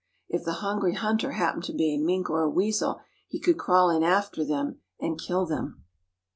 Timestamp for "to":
1.65-1.73